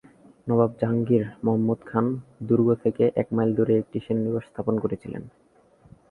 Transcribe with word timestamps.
নবাব 0.47 0.71
জাহাঙ্গীর 0.79 1.23
মোহাম্মদ 1.43 1.79
খান 1.85 2.05
দুর্গ 2.47 2.67
থেকে 2.83 3.03
এক 3.15 3.27
মাইল 3.35 3.49
দূরে 3.55 3.73
একটি 3.77 3.97
সেনানিবাস 4.05 4.43
স্থাপন 4.49 4.75
করেছিলেন। 4.79 5.23